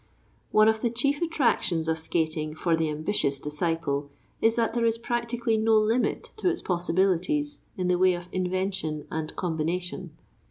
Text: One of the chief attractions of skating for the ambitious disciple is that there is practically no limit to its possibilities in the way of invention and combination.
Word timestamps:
One 0.49 0.67
of 0.67 0.81
the 0.81 0.89
chief 0.89 1.21
attractions 1.21 1.87
of 1.87 1.99
skating 1.99 2.55
for 2.55 2.75
the 2.75 2.89
ambitious 2.89 3.39
disciple 3.39 4.09
is 4.41 4.55
that 4.55 4.73
there 4.73 4.87
is 4.87 4.97
practically 4.97 5.57
no 5.59 5.77
limit 5.77 6.31
to 6.37 6.49
its 6.49 6.63
possibilities 6.63 7.59
in 7.77 7.87
the 7.87 7.99
way 7.99 8.13
of 8.15 8.27
invention 8.31 9.05
and 9.11 9.35
combination. 9.35 10.17